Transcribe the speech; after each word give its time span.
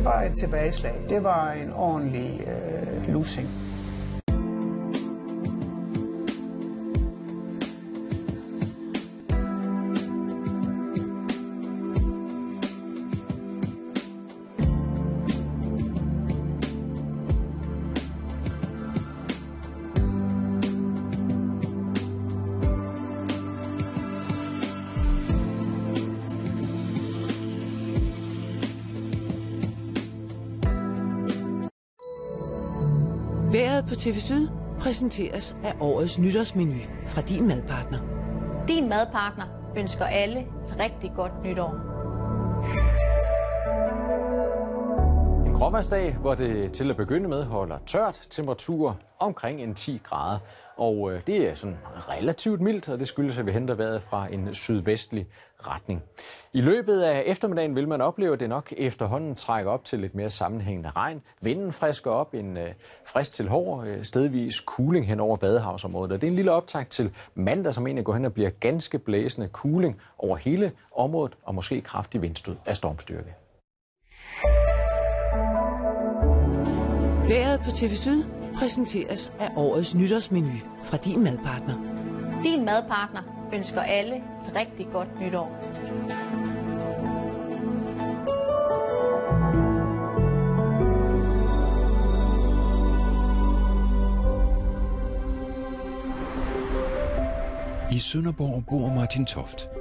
Det 0.00 0.08
var 0.08 0.22
et 0.22 0.38
tilbageslag. 0.38 0.94
Det 1.08 1.24
var 1.24 1.52
en 1.52 1.72
ordentlig 1.72 2.40
øh, 2.40 3.14
losing. 3.14 3.48
Været 33.52 33.84
på 33.88 33.94
TV 33.94 34.14
Syd 34.14 34.48
præsenteres 34.80 35.56
af 35.64 35.72
årets 35.80 36.18
nytårsmenu 36.18 36.80
fra 37.06 37.20
din 37.20 37.48
madpartner. 37.48 37.98
Din 38.68 38.88
madpartner 38.88 39.44
ønsker 39.76 40.04
alle 40.04 40.40
et 40.40 40.78
rigtig 40.78 41.12
godt 41.16 41.32
nytår. 41.44 41.89
Gråværsdag, 45.60 46.16
hvor 46.16 46.34
det 46.34 46.72
til 46.72 46.90
at 46.90 46.96
begynde 46.96 47.28
med 47.28 47.44
holder 47.44 47.78
tørt, 47.86 48.26
temperatur 48.30 48.98
omkring 49.18 49.62
en 49.62 49.74
10 49.74 50.00
grader. 50.04 50.38
Og 50.76 51.12
øh, 51.12 51.20
det 51.26 51.48
er 51.48 51.54
sådan 51.54 51.78
relativt 51.84 52.60
mildt, 52.60 52.88
og 52.88 52.98
det 52.98 53.08
skyldes, 53.08 53.38
at 53.38 53.46
vi 53.46 53.52
henter 53.52 53.74
vejret 53.74 54.02
fra 54.02 54.26
en 54.32 54.54
sydvestlig 54.54 55.26
retning. 55.58 56.02
I 56.52 56.60
løbet 56.60 57.00
af 57.00 57.22
eftermiddagen 57.26 57.76
vil 57.76 57.88
man 57.88 58.00
opleve, 58.00 58.32
at 58.32 58.40
det 58.40 58.48
nok 58.48 58.72
efterhånden 58.76 59.34
trækker 59.34 59.70
op 59.70 59.84
til 59.84 59.98
lidt 59.98 60.14
mere 60.14 60.30
sammenhængende 60.30 60.90
regn. 60.90 61.22
Vinden 61.40 61.72
frisker 61.72 62.10
op, 62.10 62.34
en 62.34 62.56
øh, 62.56 62.72
frisk 63.06 63.32
til 63.32 63.48
hård, 63.48 63.86
øh, 63.86 64.04
stedvis 64.04 64.54
cooling 64.54 65.06
hen 65.06 65.20
over 65.20 65.36
Vadehavsområdet. 65.40 66.12
Og 66.12 66.20
det 66.20 66.26
er 66.26 66.30
en 66.30 66.36
lille 66.36 66.52
optag 66.52 66.86
til 66.88 67.10
mandag, 67.34 67.74
som 67.74 67.86
egentlig 67.86 68.04
går 68.04 68.14
hen 68.14 68.24
og 68.24 68.34
bliver 68.34 68.50
ganske 68.50 68.98
blæsende 68.98 69.48
cooling 69.52 70.00
over 70.18 70.36
hele 70.36 70.72
området, 70.96 71.36
og 71.42 71.54
måske 71.54 71.80
kraftig 71.80 72.22
vindstød 72.22 72.56
af 72.66 72.76
stormstyrke. 72.76 73.34
Været 77.30 77.60
på 77.64 77.70
TV 77.70 77.90
Syd 77.90 78.24
præsenteres 78.54 79.32
af 79.40 79.48
årets 79.56 79.94
nytårsmenu 79.94 80.50
fra 80.82 80.96
din 80.96 81.24
madpartner. 81.24 81.74
Din 82.42 82.64
madpartner 82.64 83.50
ønsker 83.54 83.80
alle 83.80 84.16
et 84.16 84.54
rigtig 84.56 84.88
godt 84.92 85.20
nytår. 85.20 85.48
I 97.92 97.98
Sønderborg 97.98 98.64
bor 98.70 98.94
Martin 98.94 99.26
Toft. 99.26 99.79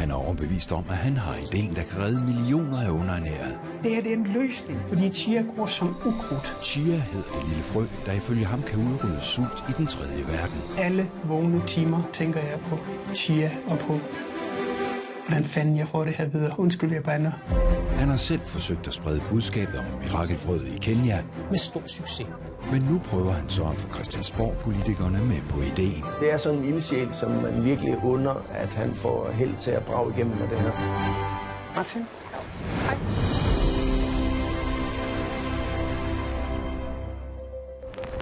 Han 0.00 0.10
er 0.10 0.14
overbevist 0.14 0.72
om, 0.72 0.84
at 0.88 0.96
han 0.96 1.16
har 1.16 1.34
ideen, 1.34 1.74
der 1.74 1.82
kan 1.82 1.98
redde 2.02 2.20
millioner 2.20 2.80
af 2.80 2.90
underernærede. 2.90 3.58
Det 3.82 3.94
her 3.94 4.02
det 4.02 4.12
er 4.12 4.16
en 4.16 4.26
løsning, 4.26 4.80
fordi 4.88 5.12
chia 5.12 5.42
gror 5.42 5.66
som 5.66 5.88
ukrudt. 5.88 6.56
Chia 6.64 6.96
hedder 6.96 7.30
det 7.40 7.48
lille 7.48 7.62
frø, 7.62 7.84
der 8.06 8.12
ifølge 8.12 8.44
ham 8.44 8.62
kan 8.62 8.78
udrydde 8.78 9.20
sult 9.22 9.64
i 9.68 9.72
den 9.78 9.86
tredje 9.86 10.18
verden. 10.18 10.60
Alle 10.78 11.10
vågne 11.24 11.62
timer 11.66 12.02
tænker 12.12 12.40
jeg 12.40 12.58
på 12.70 12.78
chia 13.14 13.50
og 13.68 13.78
på, 13.78 13.98
hvordan 15.26 15.44
fanden 15.44 15.76
jeg 15.76 15.88
får 15.88 16.04
det 16.04 16.14
her 16.14 16.26
videre. 16.26 16.60
Undskyld, 16.60 16.92
jeg 16.92 17.02
bander. 17.02 17.32
Han 17.98 18.08
har 18.08 18.16
selv 18.16 18.40
forsøgt 18.44 18.86
at 18.86 18.92
sprede 18.92 19.22
budskabet 19.28 19.78
om 19.78 19.84
mirakelfrøet 20.02 20.68
i 20.68 20.78
Kenya, 20.80 21.22
med 21.50 21.58
stor 21.58 21.82
succes. 21.86 22.26
Men 22.72 22.82
nu 22.82 22.98
prøver 22.98 23.32
han 23.32 23.48
så 23.48 23.64
at 23.64 23.76
få 23.76 23.94
Christiansborg-politikerne 23.94 25.18
med 25.24 25.40
på 25.48 25.60
ideen. 25.60 26.04
Det 26.20 26.32
er 26.32 26.36
sådan 26.36 26.58
en 26.58 26.64
ildsjæl, 26.64 27.08
som 27.20 27.30
man 27.30 27.64
virkelig 27.64 28.04
under, 28.04 28.34
at 28.54 28.68
han 28.68 28.94
får 28.94 29.30
held 29.30 29.54
til 29.60 29.70
at 29.70 29.84
brage 29.84 30.14
igennem 30.16 30.36
med 30.36 30.48
det 30.48 30.58
her. 30.58 30.72
Martin? 31.76 32.02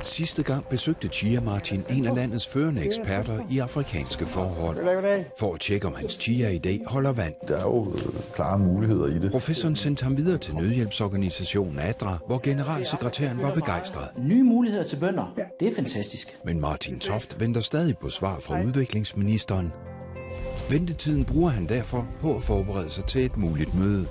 Sidste 0.09 0.43
gang 0.43 0.65
besøgte 0.65 1.09
Chia 1.09 1.41
Martin 1.41 1.85
en 1.91 2.07
af 2.07 2.15
landets 2.15 2.47
førende 2.47 2.85
eksperter 2.85 3.41
i 3.51 3.59
afrikanske 3.59 4.27
forhold, 4.27 5.25
for 5.39 5.55
at 5.55 5.61
tjekke, 5.61 5.87
om 5.87 5.95
hans 5.95 6.15
Chia-idé 6.15 6.85
holder 6.87 7.13
vand. 7.13 7.35
Der 7.49 7.57
er 7.57 7.63
jo 7.63 7.93
øh, 7.95 8.03
klare 8.35 8.59
muligheder 8.59 9.07
i 9.07 9.19
det. 9.19 9.31
Professoren 9.31 9.77
sendte 9.77 10.05
ham 10.05 10.17
videre 10.17 10.39
til 10.39 10.55
nødhjælpsorganisationen 10.55 11.79
ADRA, 11.79 12.17
hvor 12.27 12.41
generalsekretæren 12.43 13.43
var 13.43 13.55
begejstret. 13.55 14.09
Nye 14.19 14.43
muligheder 14.43 14.85
til 14.85 14.97
bønder. 14.97 15.35
Det 15.61 15.69
er 15.69 15.75
fantastisk. 15.75 16.39
Men 16.45 16.61
Martin 16.61 16.99
Toft 17.01 17.41
venter 17.41 17.61
stadig 17.61 17.99
på 17.99 18.11
svar 18.11 18.39
fra 18.39 18.63
udviklingsministeren. 18.63 19.73
Ventetiden 20.71 21.25
bruger 21.25 21.51
han 21.51 21.69
derfor 21.69 22.09
på 22.21 22.37
at 22.37 22.43
forberede 22.43 22.91
sig 22.91 23.05
til 23.05 23.25
et 23.25 23.37
muligt 23.37 23.75
møde. 23.75 24.07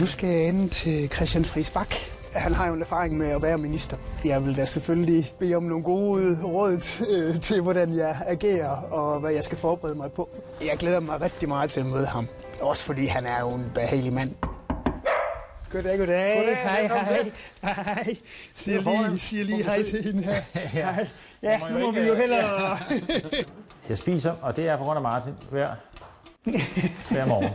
Nu 0.00 0.06
skal 0.06 0.28
jeg 0.28 0.48
ind 0.48 0.70
til 0.70 1.08
Christian 1.08 1.44
Friis 1.44 1.70
Bak. 1.70 2.15
Han 2.36 2.54
har 2.54 2.66
jo 2.66 2.74
en 2.74 2.80
erfaring 2.80 3.16
med 3.16 3.28
at 3.28 3.42
være 3.42 3.58
minister. 3.58 3.96
Jeg 4.24 4.44
vil 4.46 4.56
da 4.56 4.64
selvfølgelig 4.64 5.34
bede 5.38 5.54
om 5.54 5.62
nogle 5.62 5.84
gode 5.84 6.42
råd 6.44 6.80
øh, 7.10 7.40
til, 7.40 7.60
hvordan 7.60 7.96
jeg 7.96 8.16
agerer 8.26 8.68
og 8.70 9.20
hvad 9.20 9.32
jeg 9.32 9.44
skal 9.44 9.58
forberede 9.58 9.94
mig 9.94 10.12
på. 10.12 10.28
Jeg 10.60 10.76
glæder 10.78 11.00
mig 11.00 11.20
rigtig 11.20 11.48
meget 11.48 11.70
til 11.70 11.80
at 11.80 11.86
møde 11.86 12.06
ham. 12.06 12.26
Også 12.60 12.82
fordi 12.82 13.06
han 13.06 13.26
er 13.26 13.40
jo 13.40 13.48
en 13.48 13.70
behagelig 13.74 14.12
mand. 14.12 14.34
Goddag, 15.72 15.98
goddag. 15.98 16.36
Goddag, 16.36 16.56
hej, 16.56 16.86
hej. 16.86 17.30
Hej. 17.84 18.16
Siger 18.54 18.78
er 18.78 19.08
lige, 19.08 19.18
siger 19.18 19.44
lige 19.44 19.62
hej 19.62 19.82
til 19.82 20.02
hende 20.04 20.22
her. 20.22 20.34
Ja. 20.74 20.92
Hej. 20.92 21.06
Ja, 21.42 21.60
nu 21.70 21.78
må 21.78 21.92
vi 21.92 22.00
jo 22.00 22.14
hellere... 22.14 22.78
Jeg 23.88 23.98
spiser, 23.98 24.34
og 24.42 24.56
det 24.56 24.68
er 24.68 24.76
på 24.76 24.84
grund 24.84 24.96
af 24.96 25.02
Martin 25.02 25.32
hver, 25.50 25.68
hver 27.10 27.26
morgen. 27.26 27.48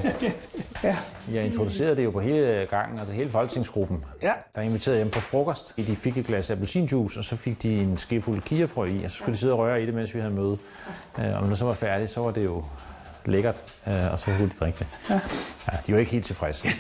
Ja. 0.83 0.97
Jeg 1.33 1.45
introducerede 1.45 1.95
det 1.95 2.03
jo 2.03 2.11
på 2.11 2.19
hele 2.19 2.67
gangen, 2.69 2.99
altså 2.99 3.13
hele 3.13 3.29
folketingsgruppen. 3.31 4.05
Ja. 4.21 4.31
Der 4.55 4.61
inviterede 4.61 4.97
hjem 4.97 5.09
på 5.09 5.19
frokost. 5.19 5.73
De 5.77 5.95
fik 5.95 6.17
et 6.17 6.25
glas 6.25 6.51
appelsinjuice, 6.51 7.19
og 7.19 7.23
så 7.23 7.35
fik 7.35 7.63
de 7.63 7.81
en 7.81 7.97
skefuld 7.97 8.41
kiafrø 8.41 8.85
i, 8.85 9.03
og 9.03 9.11
så 9.11 9.17
skulle 9.17 9.33
de 9.33 9.37
sidde 9.39 9.53
og 9.53 9.59
røre 9.59 9.83
i 9.83 9.85
det, 9.85 9.93
mens 9.93 10.13
vi 10.15 10.19
havde 10.19 10.33
møde. 10.33 10.57
Øh, 11.19 11.25
Og 11.35 11.41
når 11.41 11.47
det 11.49 11.57
så 11.57 11.65
var 11.65 11.73
færdigt, 11.73 12.11
så 12.11 12.21
var 12.21 12.31
det 12.31 12.43
jo 12.45 12.63
lækkert, 13.25 13.61
øh, 13.87 14.11
og 14.11 14.19
så 14.19 14.25
kunne 14.25 14.49
de 14.49 14.53
drikke 14.59 14.79
det. 14.79 14.87
Ja. 15.09 15.19
Ja, 15.71 15.77
de 15.87 15.93
var 15.93 15.99
ikke 15.99 16.11
helt 16.11 16.25
tilfredse. 16.25 16.67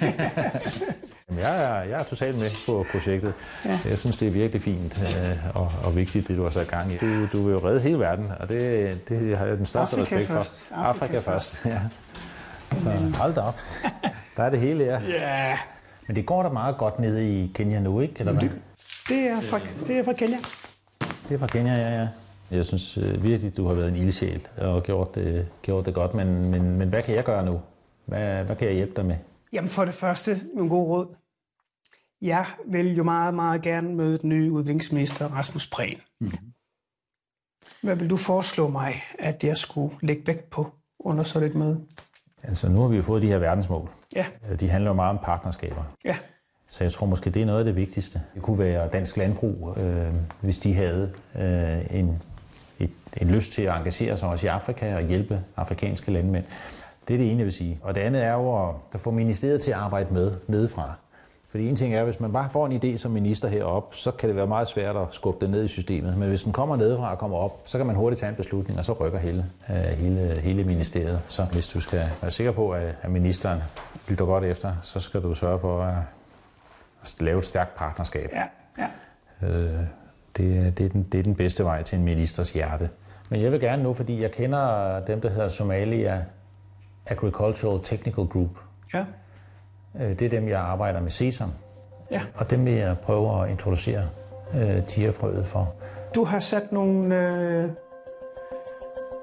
Jeg, 1.39 1.63
er, 1.63 1.83
jeg 1.83 1.99
er 1.99 2.03
totalt 2.03 2.37
med 2.37 2.49
på 2.65 2.85
projektet. 2.91 3.33
Ja. 3.65 3.79
Jeg 3.85 3.99
synes, 3.99 4.17
det 4.17 4.27
er 4.27 4.31
virkelig 4.31 4.61
fint 4.61 5.01
øh, 5.01 5.55
og, 5.55 5.71
og 5.83 5.95
vigtigt, 5.95 6.27
det 6.27 6.37
du 6.37 6.43
har 6.43 6.49
sat 6.49 6.67
gang 6.67 6.91
i. 6.91 6.97
Du, 6.97 7.25
du 7.33 7.43
vil 7.43 7.51
jo 7.51 7.59
redde 7.69 7.79
hele 7.79 7.99
verden, 7.99 8.31
og 8.39 8.49
det, 8.49 9.09
det 9.09 9.37
har 9.37 9.45
jeg 9.45 9.57
den 9.57 9.65
største 9.65 9.95
Afrika 9.95 10.15
respekt 10.15 10.31
først. 10.31 10.61
for. 10.69 10.75
Afrika, 10.75 11.19
først, 11.19 11.65
ja. 11.65 11.79
Så 12.77 12.89
hold 13.17 13.33
da 13.33 13.41
op. 13.41 13.59
Der 14.37 14.43
er 14.43 14.49
det 14.49 14.59
hele, 14.59 14.83
ja. 14.83 14.99
Ja. 15.09 15.57
Men 16.07 16.15
det 16.15 16.25
går 16.25 16.43
da 16.43 16.49
meget 16.49 16.77
godt 16.77 16.99
nede 16.99 17.29
i 17.29 17.51
Kenya 17.55 17.79
nu, 17.79 17.99
ikke? 18.01 18.13
Eller 18.19 18.33
hvad? 18.33 18.49
Det 19.09 19.17
er 19.17 19.41
fra, 19.41 19.59
det 19.87 19.97
er 19.97 20.03
fra 20.03 20.13
Kenya. 20.13 20.37
Det 21.29 21.35
er 21.35 21.39
fra 21.39 21.47
Kenya, 21.47 21.73
ja, 21.73 21.99
ja. 22.01 22.07
Jeg 22.51 22.65
synes 22.65 22.97
øh, 22.97 23.23
virkelig, 23.23 23.57
du 23.57 23.67
har 23.67 23.73
været 23.73 23.89
en 23.89 23.95
ildsjæl 23.95 24.47
og 24.57 24.83
gjort 24.83 25.15
det, 25.15 25.47
gjort 25.61 25.85
det 25.85 25.93
godt. 25.93 26.13
Men, 26.13 26.49
men, 26.51 26.77
men 26.77 26.89
hvad 26.89 27.01
kan 27.01 27.15
jeg 27.15 27.23
gøre 27.23 27.45
nu? 27.45 27.61
Hvad, 28.05 28.43
hvad 28.43 28.55
kan 28.55 28.67
jeg 28.67 28.75
hjælpe 28.75 28.93
dig 28.95 29.05
med? 29.05 29.15
Jamen 29.53 29.69
for 29.69 29.85
det 29.85 29.93
første, 29.93 30.39
nogle 30.55 30.69
gode 30.69 30.87
råd. 30.87 31.07
Jeg 32.21 32.45
vil 32.67 32.95
jo 32.95 33.03
meget, 33.03 33.33
meget 33.33 33.61
gerne 33.61 33.95
møde 33.95 34.17
den 34.17 34.29
nye 34.29 34.51
udviklingsminister 34.51 35.27
Rasmus 35.27 35.67
Prehn. 35.69 36.01
Mhm. 36.19 36.31
Hvad 37.83 37.95
vil 37.95 38.09
du 38.09 38.17
foreslå 38.17 38.67
mig, 38.69 38.93
at 39.19 39.43
jeg 39.43 39.57
skulle 39.57 39.95
lægge 40.01 40.27
vægt 40.27 40.49
på 40.49 40.67
under 40.99 41.23
sådan 41.23 41.49
et 41.49 41.55
møde? 41.55 41.81
Altså, 42.43 42.69
nu 42.69 42.81
har 42.81 42.87
vi 42.87 42.95
jo 42.95 43.01
fået 43.01 43.21
de 43.21 43.27
her 43.27 43.37
verdensmål. 43.37 43.89
Ja. 44.15 44.25
Øh, 44.51 44.59
De 44.59 44.69
handler 44.69 44.89
jo 44.89 44.95
meget 44.95 45.09
om 45.09 45.19
partnerskaber. 45.23 45.83
Ja. 46.05 46.17
Så 46.67 46.83
jeg 46.83 46.91
tror 46.91 47.05
måske, 47.07 47.29
det 47.29 47.41
er 47.41 47.45
noget 47.45 47.59
af 47.59 47.65
det 47.65 47.75
vigtigste. 47.75 48.21
Det 48.35 48.41
kunne 48.41 48.59
være 48.59 48.87
dansk 48.89 49.17
landbrug, 49.17 49.77
øh, 49.81 50.13
hvis 50.41 50.59
de 50.59 50.73
havde 50.73 51.13
øh, 51.35 51.99
en, 51.99 52.21
et, 52.79 52.91
en 53.17 53.27
lyst 53.27 53.51
til 53.51 53.61
at 53.61 53.77
engagere 53.77 54.17
sig 54.17 54.29
også 54.29 54.45
i 54.45 54.49
Afrika 54.49 54.95
og 54.95 55.01
hjælpe 55.01 55.43
afrikanske 55.57 56.11
landmænd. 56.11 56.45
Det 57.07 57.13
er 57.13 57.17
det 57.17 57.29
ene, 57.29 57.37
jeg 57.37 57.45
vil 57.45 57.53
sige. 57.53 57.79
Og 57.83 57.95
det 57.95 58.01
andet 58.01 58.23
er 58.23 58.33
jo 58.33 58.69
at, 58.69 58.75
at 58.93 58.99
få 58.99 59.11
ministeriet 59.11 59.61
til 59.61 59.71
at 59.71 59.77
arbejde 59.77 60.13
med 60.13 60.31
nedefra. 60.47 60.93
Fordi 61.51 61.69
en 61.69 61.75
ting 61.75 61.95
er, 61.95 62.03
hvis 62.03 62.19
man 62.19 62.31
bare 62.33 62.49
får 62.49 62.65
en 62.67 62.71
idé 62.83 62.97
som 62.97 63.11
minister 63.11 63.47
herop, 63.47 63.95
så 63.95 64.11
kan 64.11 64.29
det 64.29 64.35
være 64.35 64.47
meget 64.47 64.67
svært 64.67 64.95
at 64.95 65.07
skubbe 65.11 65.45
den 65.45 65.51
ned 65.51 65.63
i 65.63 65.67
systemet. 65.67 66.17
Men 66.17 66.29
hvis 66.29 66.43
den 66.43 66.53
kommer 66.53 66.75
nedefra 66.75 67.11
og 67.11 67.17
kommer 67.17 67.37
op, 67.37 67.61
så 67.65 67.77
kan 67.77 67.87
man 67.87 67.95
hurtigt 67.95 68.19
tage 68.19 68.29
en 68.29 68.35
beslutning, 68.35 68.79
og 68.79 68.85
så 68.85 68.93
rykker 68.93 69.19
hele, 69.19 69.45
øh, 69.69 69.75
hele, 69.75 70.39
hele 70.41 70.63
ministeriet. 70.63 71.21
Så 71.27 71.43
hvis 71.43 71.67
du 71.67 71.81
skal 71.81 72.01
være 72.21 72.31
sikker 72.31 72.51
på, 72.51 72.71
at, 72.71 72.95
ministeren 73.09 73.59
lytter 74.09 74.25
godt 74.25 74.43
efter, 74.43 74.73
så 74.81 74.99
skal 74.99 75.21
du 75.21 75.33
sørge 75.33 75.59
for 75.59 75.81
at, 75.83 75.97
at 77.03 77.15
lave 77.21 77.39
et 77.39 77.45
stærkt 77.45 77.75
partnerskab. 77.75 78.29
Ja, 78.33 78.43
ja. 79.41 79.47
Øh, 79.47 79.79
det, 80.37 80.57
er- 80.67 80.71
det, 80.71 80.85
er 80.85 80.89
den, 80.89 81.03
det 81.11 81.19
er 81.19 81.23
den 81.23 81.35
bedste 81.35 81.63
vej 81.63 81.83
til 81.83 81.97
en 81.97 82.05
ministers 82.05 82.53
hjerte. 82.53 82.89
Men 83.29 83.41
jeg 83.41 83.51
vil 83.51 83.59
gerne 83.59 83.83
nu, 83.83 83.93
fordi 83.93 84.21
jeg 84.21 84.31
kender 84.31 84.99
dem, 84.99 85.21
der 85.21 85.29
hedder 85.29 85.49
Somalia 85.49 86.25
Agricultural 87.07 87.79
Technical 87.83 88.25
Group. 88.25 88.49
Ja. 88.93 89.05
Øh, 89.99 90.09
det 90.09 90.21
er 90.21 90.29
dem, 90.29 90.47
jeg 90.47 90.59
arbejder 90.59 91.01
med 91.01 91.11
sesam. 91.11 91.51
Ja. 92.11 92.21
Og 92.35 92.49
dem 92.49 92.65
vil 92.65 92.73
jeg 92.73 92.97
prøve 92.97 93.43
at 93.43 93.49
introducere 93.49 94.09
øh, 94.55 94.87
chiafrøet 94.87 95.47
for. 95.47 95.73
Du 96.15 96.23
har 96.23 96.39
sat 96.39 96.71
nogle, 96.71 97.15
øh, 97.15 97.69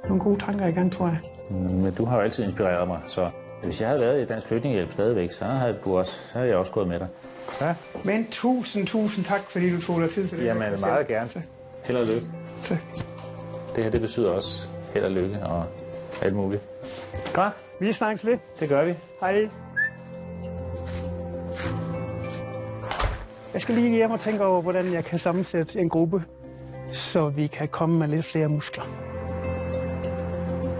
nogle 0.09 0.23
gode 0.23 0.38
tanker 0.38 0.67
i 0.67 0.70
gang, 0.73 0.93
tror 0.93 1.06
jeg. 1.06 1.19
Men 1.50 1.94
du 1.94 2.05
har 2.05 2.17
jo 2.17 2.23
altid 2.23 2.44
inspireret 2.44 2.88
mig, 2.88 3.00
så 3.06 3.31
hvis 3.62 3.81
jeg 3.81 3.88
havde 3.88 4.00
været 4.00 4.23
i 4.23 4.25
Dansk 4.26 4.49
Flygtningehjælp 4.49 4.93
stadigvæk, 4.93 5.32
så 5.32 5.44
havde, 5.44 5.79
du 5.85 5.99
også, 5.99 6.29
så 6.29 6.38
havde 6.38 6.50
jeg 6.50 6.59
også 6.59 6.73
gået 6.73 6.88
med 6.88 6.99
dig. 6.99 7.09
Ja. 7.61 7.75
Men 8.05 8.26
tusind, 8.31 8.87
tusind 8.87 9.25
tak, 9.25 9.41
fordi 9.41 9.75
du 9.76 9.81
tog 9.81 10.00
dig 10.00 10.11
tid 10.11 10.29
til 10.29 10.38
det. 10.38 10.44
Jamen, 10.44 10.81
meget 10.81 11.06
gerne. 11.09 11.31
Held 11.85 11.99
og 11.99 12.06
lykke. 12.06 12.26
Tak. 12.64 12.79
Det 13.76 13.85
her, 13.85 13.91
det 13.91 14.00
betyder 14.00 14.31
også 14.31 14.69
held 14.94 15.05
og 15.05 15.11
lykke 15.11 15.38
og 15.43 15.64
alt 16.23 16.35
muligt. 16.35 16.62
Godt. 17.32 17.55
Vi 17.81 17.93
snakkes 17.93 18.25
lidt. 18.25 18.41
Det 18.61 18.69
gør 18.69 18.85
vi. 18.85 18.94
Hej. 19.21 19.49
Jeg 23.59 23.63
skal 23.63 23.75
lige 23.75 23.97
hjem 23.97 24.11
og 24.11 24.21
tænke 24.21 24.45
over, 24.45 24.63
hvordan 24.63 24.93
jeg 24.93 25.05
kan 25.05 25.19
sammensætte 25.19 25.81
en 25.81 25.89
gruppe, 25.89 26.23
så 26.93 27.29
vi 27.29 27.47
kan 27.47 27.69
komme 27.69 27.99
med 27.99 28.09
lidt 28.09 28.25
flere 28.25 28.49
muskler. 28.49 28.85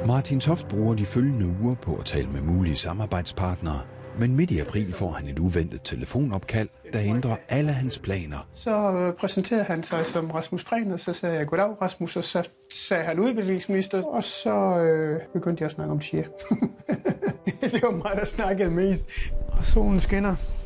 Martin 0.07 0.41
Toft 0.41 0.69
bruger 0.69 0.95
de 0.95 1.07
følgende 1.07 1.47
uger 1.63 1.75
på 1.75 1.97
at 1.97 2.05
tale 2.05 2.29
med 2.29 2.41
mulige 2.41 2.77
samarbejdspartnere, 2.77 3.81
men 4.19 4.37
midt 4.37 4.51
i 4.51 4.59
april 4.59 4.93
får 4.93 5.11
han 5.11 5.29
et 5.29 5.39
uventet 5.39 5.81
telefonopkald, 5.85 6.69
der 6.93 7.01
ændrer 7.03 7.37
alle 7.49 7.73
hans 7.73 7.99
planer. 7.99 8.49
Så 8.53 8.93
øh, 8.93 9.15
præsenterede 9.15 9.65
han 9.65 9.83
sig 9.83 10.07
som 10.07 10.31
Rasmus 10.31 10.65
Prehn, 10.65 10.93
og 10.93 11.01
så 11.01 11.13
sagde 11.13 11.37
jeg, 11.37 11.47
goddag 11.47 11.83
Rasmus, 11.83 12.17
og 12.17 12.25
så 12.25 12.49
sagde 12.73 13.05
han 13.05 13.21
udviklingsminister, 13.21 14.03
og 14.03 14.25
så 14.25 14.79
øh, 14.79 15.21
begyndte 15.33 15.63
jeg 15.63 15.67
at 15.67 15.73
snakke 15.73 15.93
om 15.93 16.01
chia. 16.01 16.25
det 17.73 17.83
var 17.83 17.91
mig, 17.91 18.13
der 18.15 18.25
snakkede 18.25 18.71
mest. 18.71 19.09
Og 19.49 19.65
solen 19.65 20.01
skinner. 20.01 20.58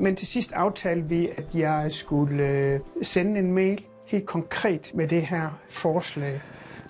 Men 0.00 0.16
til 0.16 0.26
sidst 0.26 0.52
aftalte 0.52 1.08
vi, 1.08 1.28
at 1.36 1.44
jeg 1.54 1.92
skulle 1.92 2.46
øh, 2.46 2.80
sende 3.02 3.38
en 3.38 3.52
mail 3.52 3.84
helt 4.06 4.26
konkret 4.26 4.90
med 4.94 5.08
det 5.08 5.22
her 5.22 5.60
forslag 5.68 6.40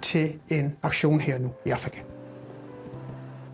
til 0.03 0.33
en 0.49 0.77
aktion 0.83 1.21
her 1.21 1.39
nu 1.39 1.51
i 1.67 1.71
Afrika. 1.71 1.99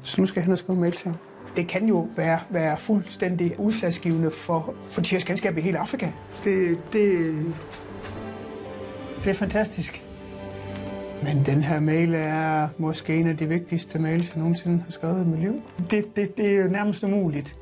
Så 0.03 0.20
nu 0.20 0.26
skal 0.26 0.41
jeg 0.41 0.44
hen 0.44 0.53
og 0.53 0.58
skrive 0.58 0.75
en 0.75 0.81
mail 0.81 0.93
til 0.93 1.08
ham. 1.08 1.17
Det 1.56 1.69
kan 1.69 1.88
jo 1.88 2.08
være, 2.17 2.41
være 2.50 2.79
fuldstændig 2.79 3.61
udslagsgivende 3.61 4.31
for, 4.31 4.75
for 4.82 5.00
Tiers 5.00 5.25
kendskab 5.25 5.59
i 5.59 5.61
hele 5.61 5.79
Afrika. 5.79 6.11
Det, 6.44 6.79
det, 6.93 7.35
det 9.25 9.31
er 9.31 9.35
fantastisk. 9.35 10.02
Men 11.23 11.47
den 11.47 11.62
her 11.62 11.81
mail 11.81 12.14
er 12.14 12.69
måske 12.79 13.17
en 13.17 13.26
af 13.26 13.37
de 13.37 13.49
vigtigste 13.49 13.99
mails, 13.99 14.29
jeg 14.35 14.38
nogensinde 14.38 14.82
har 14.85 14.93
skrevet 14.93 15.26
i 15.26 15.29
mit 15.29 15.41
liv. 15.41 15.62
Det, 15.91 16.17
det, 16.17 16.37
det 16.37 16.47
er 16.47 16.62
jo 16.62 16.69
nærmest 16.69 17.05
umuligt. 17.05 17.56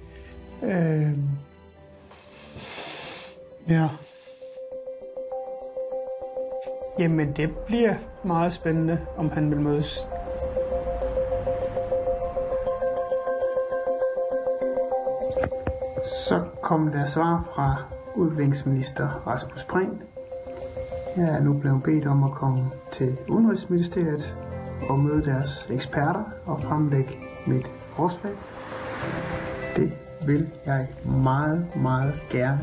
Øh, 0.62 1.08
ja. 3.68 3.88
Jamen, 6.98 7.32
det 7.32 7.56
bliver 7.66 7.94
meget 8.24 8.52
spændende, 8.52 8.98
om 9.16 9.30
han 9.30 9.50
vil 9.50 9.60
mødes. 9.60 10.08
Så 16.04 16.44
kom 16.62 16.92
der 16.92 17.06
svar 17.06 17.52
fra 17.54 17.82
udviklingsminister 18.14 19.22
Rasmus 19.26 19.64
Prehn. 19.64 20.02
Jeg 21.16 21.28
er 21.28 21.40
nu 21.40 21.52
blevet 21.52 21.82
bedt 21.82 22.06
om 22.06 22.24
at 22.24 22.30
komme 22.30 22.70
til 22.92 23.16
Udenrigsministeriet 23.28 24.34
og 24.88 24.98
møde 24.98 25.24
deres 25.24 25.70
eksperter 25.70 26.24
og 26.46 26.62
fremlægge 26.62 27.12
mit 27.46 27.66
forslag. 27.96 28.32
Det 29.76 29.92
vil 30.26 30.50
jeg 30.66 30.88
meget, 31.04 31.76
meget 31.76 32.22
gerne. 32.30 32.60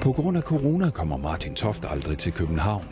På 0.00 0.12
grund 0.12 0.36
af 0.36 0.42
corona 0.42 0.90
kommer 0.90 1.16
Martin 1.16 1.54
Toft 1.54 1.84
aldrig 1.88 2.18
til 2.18 2.32
København. 2.32 2.84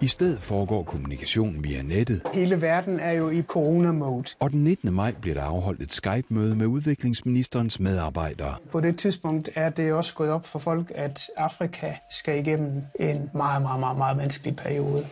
I 0.00 0.06
stedet 0.08 0.38
foregår 0.42 0.82
kommunikation 0.82 1.64
via 1.64 1.82
nettet, 1.82 2.22
Hele 2.34 2.62
verden 2.62 3.00
er 3.00 3.12
jo 3.12 3.30
i 3.30 3.42
corona-mode. 3.42 4.24
og 4.40 4.50
den 4.50 4.64
19. 4.64 4.92
maj 4.94 5.14
bliver 5.20 5.34
der 5.34 5.42
afholdt 5.42 5.80
et 5.82 5.92
Skype-møde 5.92 6.56
med 6.56 6.66
udviklingsministerens 6.66 7.80
medarbejdere. 7.80 8.54
På 8.72 8.80
det 8.80 8.98
tidspunkt 8.98 9.50
er 9.54 9.68
det 9.70 9.92
også 9.92 10.14
gået 10.14 10.30
op 10.30 10.46
for 10.46 10.58
folk, 10.58 10.92
at 10.94 11.20
Afrika 11.36 11.92
skal 12.10 12.38
igennem 12.38 12.82
en 13.00 13.30
meget, 13.34 13.62
meget, 13.62 13.80
meget, 13.80 13.98
meget 13.98 14.16
vanskelig 14.18 14.56
periode. 14.56 15.02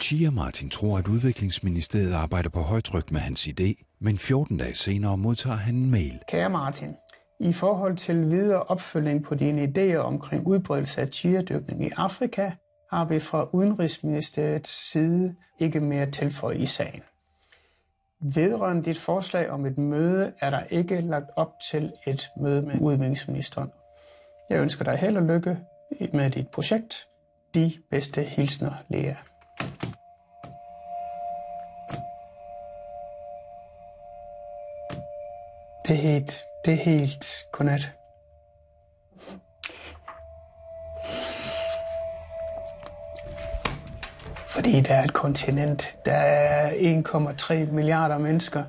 Chia 0.00 0.30
Martin 0.30 0.70
tror, 0.70 0.98
at 0.98 1.08
udviklingsministeriet 1.08 2.12
arbejder 2.12 2.48
på 2.48 2.60
højtryk 2.60 3.10
med 3.12 3.20
hans 3.20 3.48
idé, 3.48 3.96
men 4.00 4.18
14 4.18 4.56
dage 4.56 4.74
senere 4.74 5.16
modtager 5.18 5.56
han 5.56 5.74
en 5.74 5.90
mail. 5.90 6.18
Kære 6.28 6.50
Martin, 6.50 6.88
i 7.40 7.52
forhold 7.52 7.96
til 7.96 8.30
videre 8.30 8.62
opfølging 8.62 9.24
på 9.24 9.34
dine 9.34 9.62
idéer 9.62 9.96
omkring 9.96 10.46
udbredelse 10.46 11.00
af 11.00 11.08
chia-dyrkning 11.08 11.84
i 11.84 11.90
Afrika, 11.96 12.50
har 12.90 13.04
vi 13.04 13.20
fra 13.20 13.48
Udenrigsministeriets 13.52 14.90
side 14.90 15.34
ikke 15.58 15.80
mere 15.80 16.10
tilføje 16.10 16.56
i 16.56 16.66
sagen. 16.66 17.02
Vedrørende 18.20 18.84
dit 18.84 18.98
forslag 18.98 19.50
om 19.50 19.66
et 19.66 19.78
møde, 19.78 20.32
er 20.40 20.50
der 20.50 20.62
ikke 20.70 21.00
lagt 21.00 21.30
op 21.36 21.52
til 21.70 21.92
et 22.06 22.30
møde 22.36 22.62
med 22.62 22.80
udviklingsministeren. 22.80 23.72
Jeg 24.50 24.60
ønsker 24.60 24.84
dig 24.84 24.96
held 24.98 25.16
og 25.16 25.22
lykke 25.22 25.58
med 26.12 26.30
dit 26.30 26.48
projekt. 26.48 27.08
De 27.54 27.72
bedste 27.90 28.22
hilsner, 28.22 28.72
Lea. 28.88 29.14
Det 35.88 35.96
er 35.96 36.00
helt, 36.00 36.38
det 36.66 36.74
er 36.74 36.84
helt 36.84 37.26
godnat. 37.52 37.90
Fordi 44.48 44.80
der 44.80 44.94
er 44.94 45.04
et 45.04 45.12
kontinent, 45.12 45.96
der 46.04 46.12
er 46.12 46.70
1,3 46.70 47.54
milliarder 47.72 48.18
mennesker, 48.18 48.64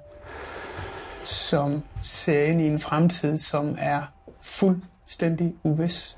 som 1.25 1.84
ser 2.04 2.44
ind 2.44 2.62
i 2.62 2.68
en 2.68 2.80
fremtid, 2.80 3.38
som 3.38 3.77
er 3.80 4.01
fuldstændig 4.42 5.54
uvis. 5.63 6.18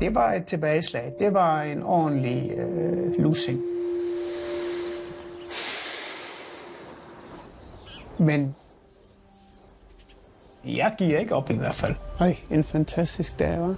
Det 0.00 0.14
var 0.14 0.32
et 0.32 0.44
tilbageslag. 0.44 1.12
Det 1.18 1.34
var 1.34 1.62
en 1.62 1.82
ordentlig 1.82 2.50
øh, 2.50 3.18
losing. 3.18 3.60
Men 8.18 8.56
jeg 10.64 10.94
giver 10.98 11.18
ikke 11.18 11.34
op 11.34 11.50
i 11.50 11.54
hvert 11.54 11.74
fald. 11.74 11.94
Ej, 12.20 12.36
en 12.50 12.64
fantastisk 12.64 13.38
dag, 13.38 13.60
var. 13.60 13.74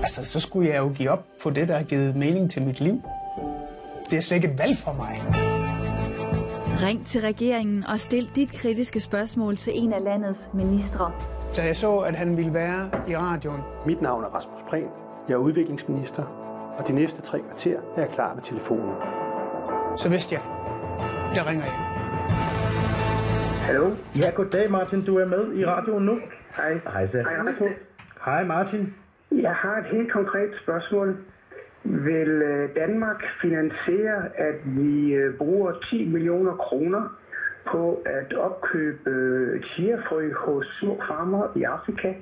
Altså, 0.00 0.24
så 0.24 0.40
skulle 0.40 0.70
jeg 0.70 0.78
jo 0.78 0.88
give 0.88 1.10
op 1.10 1.24
på 1.42 1.50
det, 1.50 1.68
der 1.68 1.76
har 1.76 1.84
givet 1.84 2.16
mening 2.16 2.50
til 2.50 2.62
mit 2.62 2.80
liv. 2.80 3.02
Det 4.10 4.16
er 4.16 4.20
slet 4.20 4.36
ikke 4.36 4.48
et 4.48 4.58
valg 4.58 4.76
for 4.76 4.92
mig. 4.92 5.22
Ring 6.82 7.06
til 7.06 7.20
regeringen 7.20 7.84
og 7.86 8.00
stil 8.00 8.30
dit 8.34 8.52
kritiske 8.52 9.00
spørgsmål 9.00 9.56
til 9.56 9.72
en 9.76 9.92
af 9.92 10.04
landets 10.04 10.48
ministre. 10.54 11.12
Da 11.56 11.62
jeg 11.62 11.76
så, 11.76 11.98
at 11.98 12.14
han 12.14 12.36
ville 12.36 12.54
være 12.54 12.90
i 13.08 13.16
radioen, 13.16 13.60
Mit 13.86 14.02
navn 14.02 14.24
er 14.24 14.28
Rasmus 14.28 14.60
Prehn. 14.68 14.88
Jeg 15.28 15.34
er 15.34 15.38
udviklingsminister, 15.38 16.22
og 16.78 16.88
de 16.88 16.92
næste 16.92 17.22
tre 17.22 17.40
kvarter 17.40 17.78
er 17.96 18.00
jeg 18.00 18.10
klar 18.10 18.34
ved 18.34 18.42
telefonen. 18.42 18.94
så 19.96 20.08
vidste 20.08 20.34
jeg, 20.34 20.42
jeg 21.36 21.46
ringer 21.46 21.64
hjem. 21.64 21.80
Hallo? 23.66 23.90
Ja, 24.16 24.30
goddag 24.34 24.70
Martin. 24.70 25.04
Du 25.04 25.16
er 25.18 25.26
med 25.26 25.54
i 25.54 25.66
radioen 25.66 26.04
nu. 26.04 26.18
Hej. 26.56 26.72
Hej, 26.92 27.06
så. 27.06 27.18
Hej, 27.18 27.36
Rasmus. 27.36 27.70
Hej 28.24 28.44
Martin. 28.44 28.94
Jeg 29.32 29.54
har 29.54 29.76
et 29.78 29.86
helt 29.92 30.12
konkret 30.12 30.50
spørgsmål. 30.62 31.16
Vil 31.84 32.28
øh, 32.28 32.68
Danmark 32.76 33.22
finansiere, 33.42 34.18
at 34.36 34.54
vi 34.64 35.12
øh, 35.12 35.38
bruger 35.38 35.72
10 35.90 36.08
millioner 36.08 36.56
kroner 36.56 37.16
på 37.72 38.02
at 38.06 38.34
opkøbe 38.34 39.10
øh, 39.10 39.62
chiafrø 39.62 40.32
hos 40.34 40.66
små 40.80 41.00
farmer 41.08 41.52
i 41.56 41.62
Afrika, 41.62 42.12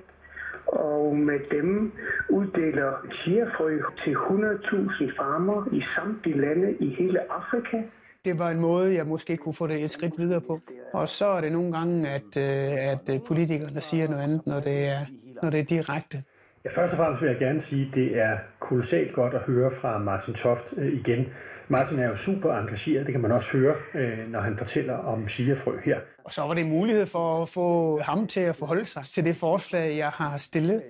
og 0.66 1.16
med 1.16 1.40
dem 1.50 1.92
uddeler 2.30 2.92
chiafrø 3.12 3.80
til 4.04 4.14
100.000 4.14 5.16
farmer 5.16 5.68
i 5.72 5.82
samtlige 5.96 6.40
lande 6.40 6.76
i 6.80 6.88
hele 6.94 7.20
Afrika? 7.32 7.82
Det 8.24 8.38
var 8.38 8.50
en 8.50 8.60
måde, 8.60 8.94
jeg 8.94 9.06
måske 9.06 9.36
kunne 9.36 9.54
få 9.54 9.66
det 9.66 9.84
et 9.84 9.90
skridt 9.90 10.18
videre 10.18 10.40
på. 10.40 10.60
Og 10.92 11.08
så 11.08 11.26
er 11.26 11.40
det 11.40 11.52
nogle 11.52 11.72
gange, 11.72 12.08
at, 12.08 12.36
øh, 12.38 12.92
at 12.92 13.14
øh, 13.14 13.20
politikerne 13.28 13.80
siger 13.80 14.08
noget 14.08 14.22
andet, 14.22 14.46
når 14.46 14.60
det 14.60 14.88
er, 14.88 15.00
når 15.42 15.50
det 15.50 15.60
er 15.60 15.64
direkte. 15.64 16.22
Ja, 16.64 16.70
først 16.70 16.92
og 16.92 16.96
fremmest 16.96 17.22
vil 17.22 17.28
jeg 17.30 17.38
gerne 17.38 17.60
sige, 17.60 17.86
at 17.88 17.94
det 17.94 18.18
er 18.18 18.38
kolossalt 18.60 19.14
godt 19.14 19.34
at 19.34 19.40
høre 19.40 19.70
fra 19.80 19.98
Martin 19.98 20.34
Toft 20.34 20.64
øh, 20.76 20.92
igen. 20.92 21.26
Martin 21.68 21.98
er 21.98 22.08
jo 22.08 22.16
super 22.16 22.54
engageret, 22.54 23.06
det 23.06 23.12
kan 23.12 23.20
man 23.20 23.32
også 23.32 23.48
høre, 23.50 23.74
øh, 23.94 24.28
når 24.28 24.40
han 24.40 24.58
fortæller 24.58 24.94
om 24.94 25.28
chiafrø 25.28 25.80
her. 25.84 25.98
Og 26.24 26.32
så 26.32 26.42
var 26.42 26.54
det 26.54 26.64
en 26.64 26.70
mulighed 26.70 27.06
for 27.06 27.42
at 27.42 27.48
få 27.48 27.98
ham 28.00 28.26
til 28.26 28.40
at 28.40 28.56
forholde 28.56 28.84
sig 28.84 29.04
til 29.04 29.24
det 29.24 29.36
forslag, 29.36 29.96
jeg 29.96 30.08
har 30.08 30.36
stillet 30.36 30.82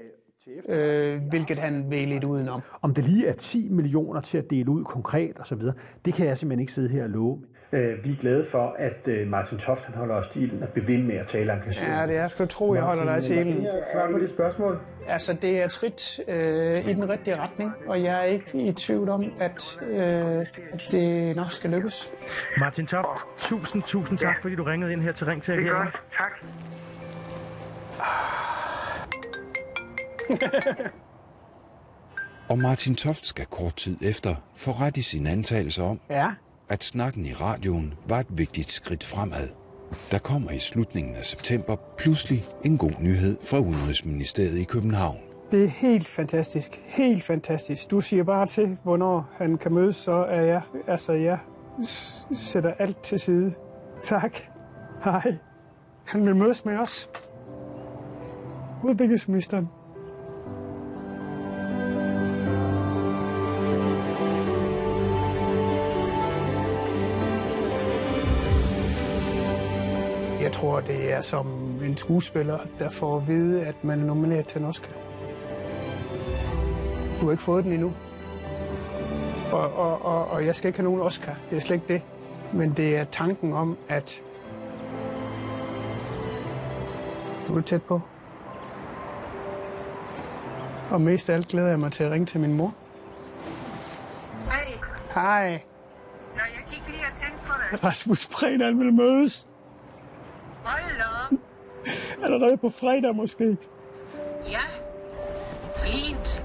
øh, 0.68 1.20
hvilket 1.30 1.58
han 1.58 1.90
vil 1.90 2.08
lidt 2.08 2.25
udenom. 2.25 2.62
Om 2.82 2.94
det 2.94 3.04
lige 3.04 3.26
er 3.26 3.34
10 3.34 3.68
millioner 3.70 4.20
til 4.20 4.38
at 4.38 4.50
dele 4.50 4.70
ud 4.70 4.84
konkret 4.84 5.40
osv., 5.40 5.61
det 6.04 6.14
kan 6.14 6.26
jeg 6.26 6.38
simpelthen 6.38 6.61
ikke 6.61 6.72
sidde 6.72 6.88
her 6.88 7.02
og 7.02 7.11
love. 7.11 7.38
Øh, 7.75 8.04
vi 8.04 8.12
er 8.12 8.16
glade 8.16 8.46
for, 8.50 8.76
at 8.78 9.08
øh, 9.08 9.28
Martin 9.28 9.58
Toft 9.58 9.80
han 9.80 9.94
holder 9.94 10.14
os 10.14 10.26
til 10.32 10.42
ilden 10.42 10.62
at 10.62 10.68
bevinde 10.68 11.04
med 11.04 11.16
at 11.16 11.26
tale 11.26 11.52
engageret. 11.52 12.00
Ja, 12.00 12.06
det 12.06 12.16
er, 12.16 12.28
skal 12.28 12.46
du 12.46 12.50
tro, 12.50 12.75
jeg 12.75 12.82
holder 12.82 13.14
dig 13.14 13.22
til 13.22 13.37
ilden. 13.37 13.64
Jeg 13.64 13.82
svare 13.92 14.12
på 14.12 14.18
det 14.18 14.30
spørgsmål? 14.30 14.78
Altså, 15.08 15.38
det 15.42 15.61
er 15.61 15.64
et 15.64 15.72
skridt 15.72 16.20
øh, 16.28 16.88
i 16.88 16.92
den 16.92 17.08
rigtige 17.08 17.40
retning, 17.40 17.72
og 17.87 18.02
jeg 18.02 18.20
er 18.20 18.25
ikke 18.25 18.50
i 18.54 18.72
tvivl 18.72 19.08
om, 19.08 19.25
at, 19.40 19.78
øh, 19.90 20.00
at 20.72 20.82
det 20.90 21.37
nok 21.37 21.50
skal 21.50 21.70
lykkes. 21.70 22.12
Martin 22.58 22.87
Toft, 22.87 23.08
tusind, 23.38 23.82
tusind 23.82 24.18
tak, 24.18 24.37
fordi 24.42 24.54
du 24.54 24.62
ringede 24.62 24.92
ind 24.92 25.02
her 25.02 25.12
til 25.12 25.26
Ring 25.26 25.42
til 25.42 25.56
Det 25.56 25.66
er 25.66 25.72
godt. 25.72 26.02
Tak. 26.18 26.32
Og 32.49 32.59
Martin 32.59 32.95
Toft 32.97 33.26
skal 33.26 33.47
kort 33.47 33.76
tid 33.76 33.97
efter 34.02 34.35
få 34.57 34.71
ret 34.71 34.97
i 34.97 35.02
sin 35.02 35.26
antagelse 35.26 35.83
om, 35.83 36.00
Ja, 36.11 36.31
at 36.69 36.85
snakken 36.85 37.26
i 37.26 37.33
radioen 37.33 37.95
var 38.09 38.21
et 38.21 38.26
vigtigt 38.31 38.71
skridt 38.71 39.05
fremad. 39.05 39.49
Der 40.11 40.19
kommer 40.19 40.50
i 40.50 40.59
slutningen 40.59 41.14
af 41.14 41.25
september 41.25 41.76
pludselig 41.99 42.45
en 42.64 42.79
god 42.79 42.93
nyhed 43.00 43.37
fra 43.50 43.59
Udenrigsministeriet 43.59 44.59
i 44.59 44.64
København. 44.64 45.17
det 45.50 45.64
er 45.64 45.69
helt 45.69 46.09
fantastisk. 46.09 46.83
Helt 46.85 47.25
fantastisk. 47.25 47.91
Du 47.91 48.00
siger 48.00 48.25
bare 48.25 48.47
til, 48.47 48.79
hvornår 48.83 49.29
han 49.37 49.59
kan 49.59 49.73
mødes, 49.73 49.97
så 49.97 50.12
er 50.12 50.41
jeg, 50.41 50.61
altså 50.87 51.12
jeg 51.12 51.38
sætter 52.33 52.75
alt 52.79 53.02
til 53.02 53.21
side. 53.21 53.55
Tak. 54.02 54.37
Hej. 55.05 55.37
Han 56.05 56.26
vil 56.26 56.37
mødes 56.37 56.64
med 56.64 56.79
os. 56.79 57.11
Udviklingsministeren. 58.85 59.69
Jeg 70.52 70.61
tror, 70.61 70.80
det 70.80 71.12
er 71.12 71.21
som 71.21 71.47
en 71.85 71.97
skuespiller, 71.97 72.59
der 72.78 72.90
får 72.90 73.16
at 73.16 73.28
vide, 73.28 73.66
at 73.66 73.85
man 73.85 74.00
er 74.00 74.04
nomineret 74.04 74.47
til 74.47 74.61
en 74.61 74.66
Oscar. 74.66 74.92
Du 77.21 77.25
har 77.25 77.30
ikke 77.30 77.42
fået 77.42 77.64
den 77.64 77.73
endnu. 77.73 77.92
Og, 79.52 79.73
og, 79.73 80.04
og, 80.04 80.30
og 80.30 80.47
jeg 80.47 80.56
skal 80.56 80.68
ikke 80.68 80.78
have 80.78 80.85
nogen 80.85 81.00
Oscar. 81.00 81.37
Det 81.50 81.56
er 81.56 81.61
slet 81.61 81.76
ikke 81.76 81.92
det. 81.92 82.02
Men 82.52 82.73
det 82.76 82.97
er 82.97 83.04
tanken 83.04 83.52
om, 83.52 83.78
at 83.88 84.23
du 87.49 87.59
er 87.59 87.62
tæt 87.62 87.82
på. 87.82 88.00
Og 90.90 91.00
mest 91.00 91.30
af 91.30 91.35
alt 91.35 91.49
glæder 91.49 91.68
jeg 91.68 91.80
mig 91.80 91.92
til 91.92 92.04
at 92.04 92.11
ringe 92.11 92.26
til 92.26 92.40
min 92.40 92.54
mor. 92.56 92.75
Hej. 94.44 94.66
Hej, 95.14 95.62
Nå, 96.35 96.40
jeg 96.56 96.64
gik 96.71 96.82
lige 96.88 97.02
og 97.12 97.18
tænkte 97.18 97.38
på 97.47 97.52
dig. 97.73 97.85
Rasmus 97.85 98.26
Bredal 98.26 98.78
vil 98.78 98.92
mødes. 98.92 99.51
Allerede 102.23 102.57
på 102.57 102.71
fredag 102.71 103.14
måske. 103.14 103.57
Ja, 104.50 104.59
fint. 105.76 106.45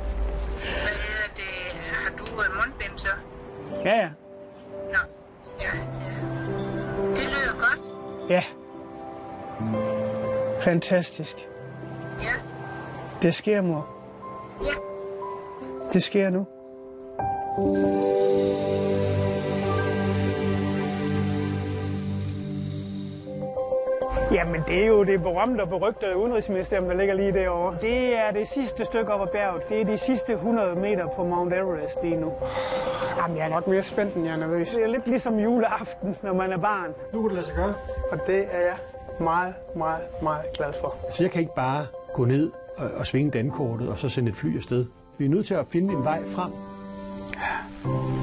Hvad 0.59 0.95
hedder 1.03 1.33
det? 1.35 1.73
Har 1.93 2.11
du 2.17 2.23
uh, 2.23 2.55
mundbind 2.55 2.97
så? 2.97 3.07
Ja, 3.85 3.95
ja. 3.97 4.09
Nå, 4.91 4.99
ja. 5.59 5.71
Det 7.15 7.23
lyder 7.23 7.53
godt. 7.59 7.93
Ja. 8.29 8.43
Fantastisk. 10.61 11.37
Ja, 12.21 12.33
Det 13.21 13.35
sker, 13.35 13.61
mor. 13.61 13.87
ja. 14.63 14.73
Det 15.93 16.03
sker 16.03 16.29
nu. 16.29 16.45
Jamen, 24.31 24.61
det 24.67 24.83
er 24.83 24.87
jo 24.87 25.03
det 25.03 25.21
berømte 25.21 25.61
og 25.61 25.69
berygtede 25.69 26.17
udenrigsministerium, 26.17 26.87
der 26.87 26.93
ligger 26.93 27.13
lige 27.13 27.31
derovre. 27.33 27.77
Det 27.81 28.17
er 28.17 28.31
det 28.31 28.47
sidste 28.47 28.85
stykke 28.85 29.13
op 29.13 29.21
ad 29.21 29.27
bjerget. 29.27 29.69
Det 29.69 29.81
er 29.81 29.85
de 29.85 29.97
sidste 29.97 30.33
100 30.33 30.75
meter 30.75 31.07
på 31.15 31.23
Mount 31.23 31.53
Everest 31.53 31.97
lige 32.03 32.17
nu. 32.17 32.33
Jamen, 33.17 33.37
jeg 33.37 33.45
er 33.45 33.49
nok 33.49 33.67
mere 33.67 33.83
spændt, 33.83 34.15
end 34.15 34.25
jeg 34.25 34.33
er 34.33 34.37
nervøs. 34.37 34.69
Det 34.69 34.83
er 34.83 34.87
lidt 34.87 35.07
ligesom 35.07 35.39
juleaften, 35.39 36.15
når 36.23 36.33
man 36.33 36.51
er 36.51 36.57
barn. 36.57 36.91
Du 37.13 37.21
kan 37.21 37.29
det 37.29 37.35
lade 37.35 37.45
sig 37.45 37.55
gøre. 37.55 37.73
Og 38.11 38.19
det 38.27 38.45
er 38.51 38.59
jeg 38.59 38.75
meget, 39.19 39.53
meget, 39.75 40.01
meget 40.21 40.45
glad 40.57 40.73
for. 40.81 40.95
Så 41.13 41.23
jeg 41.23 41.31
kan 41.31 41.41
ikke 41.41 41.55
bare 41.55 41.85
gå 42.13 42.25
ned 42.25 42.51
og, 42.77 42.89
og 42.95 43.07
svinge 43.07 43.31
dankortet 43.31 43.89
og 43.89 43.99
så 43.99 44.09
sende 44.09 44.29
et 44.29 44.37
fly 44.37 44.57
afsted. 44.57 44.85
Vi 45.17 45.25
er 45.25 45.29
nødt 45.29 45.47
til 45.47 45.55
at 45.55 45.65
finde 45.69 45.93
en 45.93 46.03
vej 46.03 46.21
frem. 46.25 46.51
Det 47.83 48.16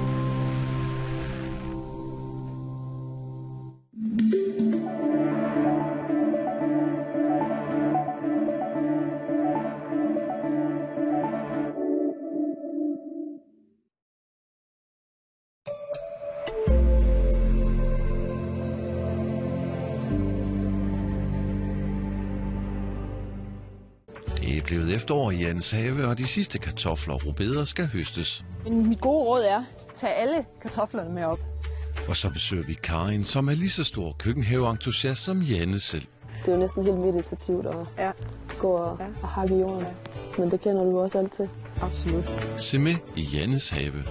blevet 24.75 24.95
efterår 24.95 25.31
i 25.31 25.45
Jens 25.45 25.71
have, 25.71 26.07
og 26.07 26.19
de 26.19 26.27
sidste 26.27 26.59
kartofler 26.59 27.15
og 27.15 27.27
rubeder 27.27 27.65
skal 27.65 27.87
høstes. 27.87 28.45
Men 28.65 28.89
mit 28.89 29.01
gode 29.01 29.25
råd 29.25 29.43
er, 29.43 29.65
tag 29.95 30.17
alle 30.17 30.45
kartoflerne 30.63 31.15
med 31.15 31.25
op. 31.25 31.39
Og 32.09 32.17
så 32.17 32.31
besøger 32.31 32.65
vi 32.65 32.73
Karin, 32.73 33.25
som 33.25 33.49
er 33.49 33.55
lige 33.55 33.71
så 33.71 33.85
stor 33.85 34.13
køkkenhaveentusiast 34.19 35.25
som 35.25 35.43
Janne 35.43 35.81
selv. 35.81 36.07
Det 36.45 36.49
er 36.49 36.53
jo 36.53 36.59
næsten 36.59 36.85
helt 36.85 36.99
meditativt 36.99 37.67
at 37.67 37.77
ja. 37.99 38.11
gå 38.59 38.69
og, 38.69 38.97
ja. 39.01 39.07
og 39.23 39.29
hakke 39.29 39.55
i 39.57 39.61
jorden. 39.61 39.87
Men 40.39 40.51
det 40.51 40.61
kender 40.61 40.85
du 40.85 41.01
også 41.01 41.19
altid. 41.19 41.49
Absolut. 41.83 42.25
Se 42.59 42.79
med 42.79 42.95
i 43.17 43.23
Jannes 43.23 43.69
have. 43.69 44.05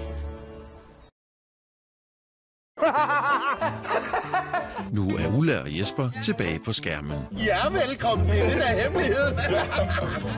Nu 4.93 5.09
er 5.09 5.37
Ulla 5.37 5.61
og 5.61 5.77
Jesper 5.77 6.09
tilbage 6.23 6.59
på 6.59 6.73
skærmen. 6.73 7.17
Ja, 7.45 7.69
velkommen. 7.69 8.27
Det 8.27 8.39
er 8.39 8.49
det, 8.49 8.57
der 8.57 8.63
er 8.63 8.83
hemmeligheden. 8.83 9.35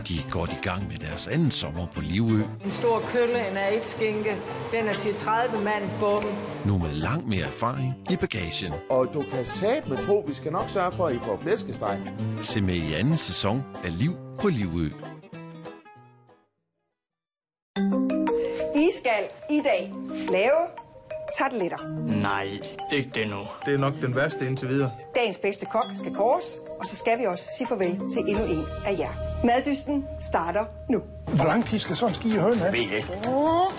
De 0.07 0.13
er 0.19 0.29
godt 0.31 0.49
i 0.49 0.61
gang 0.61 0.87
med 0.87 0.97
deres 0.97 1.27
anden 1.27 1.51
sommer 1.51 1.85
på 1.95 2.01
Livø. 2.01 2.41
En 2.65 2.71
stor 2.71 3.01
kølle, 3.07 3.49
en 3.51 3.57
a 3.57 3.83
skinke 3.83 4.35
Den 4.71 4.87
er 4.87 5.13
30 5.17 5.63
mand 5.63 5.83
på 5.99 6.21
dem. 6.23 6.31
Nu 6.65 6.77
med 6.77 6.93
langt 6.93 7.27
mere 7.27 7.45
erfaring 7.45 7.93
i 8.09 8.15
bagagen. 8.15 8.73
Og 8.89 9.13
du 9.13 9.21
kan 9.21 9.45
sat 9.45 9.89
med 9.89 9.97
tro, 9.97 10.25
vi 10.27 10.33
skal 10.33 10.51
nok 10.51 10.69
sørge 10.69 10.91
for, 10.91 11.07
at 11.07 11.15
I 11.15 11.17
får 11.17 11.39
flæskesteg. 11.41 11.99
Se 12.41 12.61
med 12.61 12.75
i 12.75 12.93
anden 12.93 13.17
sæson 13.17 13.63
af 13.83 13.99
Liv 13.99 14.11
på 14.39 14.47
Livø. 14.47 14.89
I 18.75 18.89
skal 18.99 19.23
i 19.49 19.61
dag 19.65 19.93
lave 20.29 20.84
tarteletter. 21.37 21.77
Nej, 22.21 22.47
ikke 22.91 23.11
det 23.15 23.27
nu. 23.27 23.39
Det 23.65 23.73
er 23.73 23.77
nok 23.77 23.93
den 24.01 24.15
værste 24.15 24.47
indtil 24.47 24.69
videre. 24.69 24.91
Dagens 25.15 25.37
bedste 25.37 25.65
kok 25.65 25.85
skal 25.97 26.15
kores, 26.15 26.45
og 26.79 26.85
så 26.85 26.95
skal 26.95 27.19
vi 27.19 27.25
også 27.25 27.43
sige 27.57 27.67
farvel 27.67 27.99
til 28.13 28.21
endnu 28.27 28.43
en 28.45 28.65
af 28.85 28.95
jer. 28.99 29.09
Maddysten 29.43 30.05
starter 30.21 30.65
nu. 30.89 31.01
Hvor 31.35 31.45
lang 31.45 31.65
tid 31.65 31.79
skal 31.79 31.95
sådan 31.95 32.09
en 32.11 32.15
skide 32.15 32.39
høn 32.39 32.57
have? 32.59 32.73
Ved 32.73 32.79
ikke. 32.79 33.05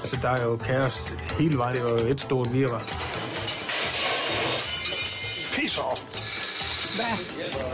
Altså, 0.01 0.19
der 0.23 0.29
er 0.29 0.43
jo 0.45 0.57
kaos 0.57 1.13
hele 1.39 1.59
vejen. 1.59 1.77
Det 1.77 1.85
er 1.87 1.91
jo 1.91 1.97
et 2.13 2.21
stort 2.21 2.53
virvar. 2.53 2.79
Pisser. 5.57 6.01
Hvad 6.97 7.15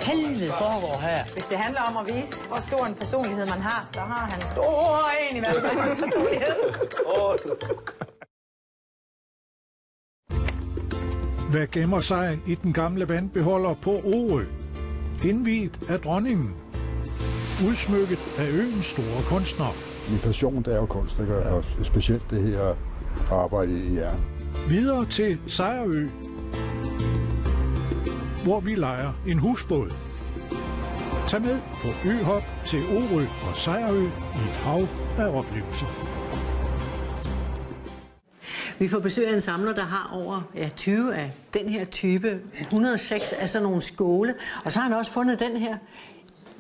helvede 0.07 0.51
foregår 0.59 1.01
her? 1.09 1.25
Hvis 1.33 1.47
det 1.47 1.59
handler 1.59 1.81
om 1.83 1.97
at 1.97 2.07
vise, 2.15 2.35
hvor 2.49 2.61
stor 2.61 2.87
en 2.87 2.95
personlighed 2.95 3.47
man 3.47 3.61
har, 3.61 3.89
så 3.95 4.01
har 4.01 4.27
han 4.31 4.41
en 4.41 4.47
stor 4.47 5.11
en 5.31 5.37
i 5.37 5.39
hvert 5.39 5.57
fald 5.63 5.91
en 5.91 5.97
personlighed. 6.05 6.57
Hvad 11.53 11.67
gemmer 11.67 12.01
sig 12.01 12.39
i 12.47 12.55
den 12.55 12.73
gamle 12.73 13.09
vandbeholder 13.09 13.75
på 13.75 13.91
Orø? 13.91 14.45
Indviet 15.25 15.79
af 15.89 16.01
dronningen. 16.01 16.55
Udsmykket 17.69 18.19
af 18.39 18.49
øens 18.51 18.85
store 18.85 19.23
kunstnere. 19.29 19.73
Min 20.11 20.19
passion 20.19 20.63
det 20.63 20.73
er 20.73 20.77
jo 20.77 20.87
kunst, 20.87 21.19
det 21.19 21.27
gør, 21.27 21.51
og 21.51 21.65
specielt 21.83 22.23
det 22.31 22.43
her 22.43 22.77
arbejde 23.31 23.73
i 23.73 23.97
jern. 23.97 24.21
Videre 24.69 25.05
til 25.07 25.39
Sejrø, 25.47 26.09
hvor 28.45 28.61
vi 28.61 28.75
leger 28.75 29.13
en 29.27 29.39
husbåd. 29.39 29.93
Tag 31.29 31.43
med 31.43 31.59
på 31.83 31.89
øhop 32.09 32.43
til 32.67 32.81
Orø 32.81 33.25
og 33.51 33.57
Sejrø 33.57 34.03
i 34.03 34.43
et 34.49 34.57
hav 34.65 34.81
af 35.19 35.39
oplevelser. 35.39 36.12
Vi 38.83 38.89
får 38.89 38.99
besøg 38.99 39.29
af 39.29 39.35
en 39.35 39.41
samler, 39.41 39.75
der 39.75 39.83
har 39.83 40.11
over 40.13 40.43
ja, 40.55 40.69
20 40.77 41.15
af 41.15 41.33
den 41.55 41.69
her 41.69 41.85
type. 41.85 42.41
106 42.61 43.33
af 43.33 43.51
sådan 43.51 43.63
nogle 43.63 43.83
skåle. 43.83 44.35
Og 44.65 44.73
så 44.73 44.79
har 44.79 44.89
han 44.89 44.99
også 44.99 45.13
fundet 45.13 45.39
den 45.39 45.57
her 45.57 45.77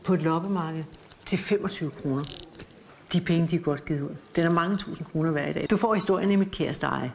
på 0.04 0.14
et 0.14 0.22
loppemarked 0.22 0.84
til 1.24 1.38
25 1.38 1.90
kroner. 1.90 2.24
De 3.12 3.20
penge, 3.20 3.48
de 3.48 3.56
er 3.56 3.60
godt 3.60 3.84
givet 3.84 4.02
ud. 4.02 4.16
Den 4.36 4.44
er 4.44 4.50
mange 4.50 4.76
tusind 4.76 5.06
kroner 5.06 5.30
hver 5.30 5.46
i 5.46 5.52
dag. 5.52 5.66
Du 5.70 5.76
får 5.76 5.94
historien 5.94 6.30
i 6.30 6.36
mit 6.36 6.50
kæreste 6.50 6.86
eje. 6.86 7.12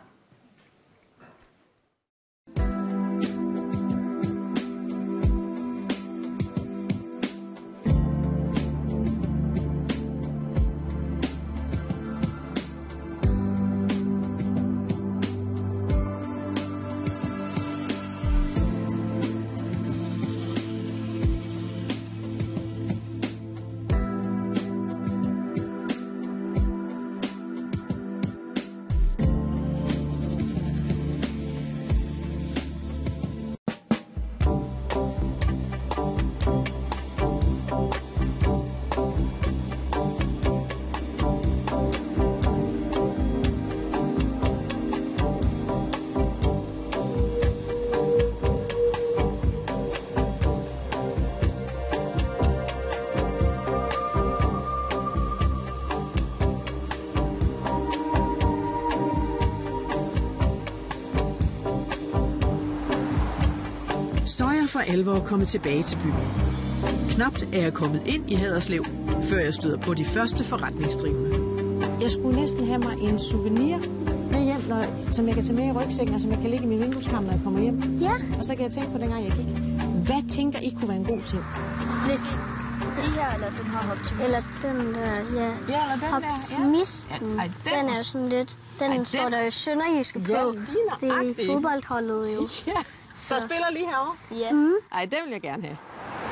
For 64.77 64.91
alvor 64.91 65.19
kommet 65.19 65.47
tilbage 65.47 65.83
til 65.83 65.95
byen. 66.03 66.13
Knapt 67.09 67.43
er 67.53 67.61
jeg 67.61 67.73
kommet 67.73 68.01
ind 68.05 68.31
i 68.31 68.35
Haderslev, 68.35 68.85
før 69.23 69.37
jeg 69.39 69.53
støder 69.53 69.77
på 69.77 69.93
de 69.93 70.05
første 70.05 70.43
forretningsdrivende. 70.43 71.29
Jeg 72.01 72.11
skulle 72.11 72.39
næsten 72.39 72.67
have 72.67 72.79
mig 72.79 72.97
en 73.01 73.19
souvenir 73.19 73.77
med 74.31 74.43
hjem, 74.43 74.59
når, 74.69 74.85
som 75.13 75.27
jeg 75.27 75.35
kan 75.35 75.43
tage 75.43 75.55
med 75.55 75.67
i 75.67 75.71
rygsækken, 75.71 76.15
og 76.15 76.21
som 76.21 76.31
jeg 76.31 76.39
kan 76.39 76.49
ligge 76.49 76.65
i 76.65 76.67
min 76.67 76.79
vindueskarm, 76.79 77.23
når 77.23 77.31
jeg 77.31 77.41
kommer 77.43 77.61
hjem. 77.61 77.97
Ja. 78.01 78.11
Og 78.39 78.45
så 78.45 78.55
kan 78.55 78.63
jeg 78.63 78.71
tænke 78.71 78.91
på 78.91 78.97
dengang, 78.97 79.23
jeg 79.23 79.31
gik. 79.31 79.45
Hvad 80.05 80.29
tænker 80.29 80.59
I 80.59 80.75
kunne 80.79 80.87
være 80.87 80.97
en 80.97 81.05
god 81.05 81.21
ting? 81.25 81.43
Hvis 82.07 82.21
de 83.03 83.09
her, 83.09 83.33
eller 83.33 83.49
den 83.49 83.65
her 83.65 83.91
optimist. 83.91 84.23
Eller 84.25 84.39
den 84.61 84.93
der, 84.95 85.39
ja. 85.41 85.49
Ja, 85.69 85.81
eller 85.93 86.07
den 86.07 86.23
Optimisten. 86.23 87.27
der, 87.27 87.33
ja. 87.35 87.39
Ej, 87.39 87.49
den 87.63 87.73
den, 87.85 87.93
er- 87.93 87.97
jo 87.97 88.03
sådan 88.03 88.29
lidt, 88.29 88.57
den, 88.79 88.91
Ej, 88.91 88.97
den- 88.97 89.05
står 89.05 89.29
der 89.29 89.43
jo 89.45 89.51
Sønderjyske 89.51 90.19
på. 90.19 90.31
Ja, 90.31 90.41
lige 91.21 91.33
det 91.37 91.49
er 91.49 91.53
fodboldholdet 91.53 92.29
jo. 92.35 92.47
Ja, 92.67 92.71
så 93.17 93.39
spiller 93.39 93.69
lige 93.71 93.85
herovre. 93.87 94.15
Ja. 94.31 94.51
Mm. 94.51 94.73
Ej, 94.91 95.05
den 95.05 95.19
vil 95.25 95.31
jeg 95.31 95.41
gerne 95.41 95.63
have. 95.63 95.77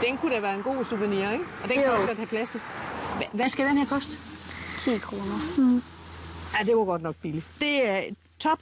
Den 0.02 0.18
kunne 0.18 0.36
da 0.36 0.40
være 0.40 0.56
en 0.56 0.64
god 0.64 0.86
souvenir, 0.86 1.32
ikke? 1.32 1.46
Og 1.64 1.70
den 1.70 1.78
kan 1.78 1.86
Jo. 1.86 1.94
også 1.94 2.08
godt 2.08 2.18
have 2.18 2.28
plads 2.28 2.50
til. 2.50 2.62
Hva- 3.20 3.30
Hvad 3.32 3.50
skal 3.50 3.66
den 3.66 3.78
her 3.78 3.86
koste? 3.86 4.18
10 4.78 4.98
kroner. 4.98 5.40
Mm. 5.58 5.84
Ja, 6.60 6.64
det 6.64 6.78
var 6.78 6.86
godt 6.86 7.02
nok 7.02 7.16
billigt. 7.16 7.48
Det 7.62 7.90
er 7.90 8.02
top. 8.40 8.60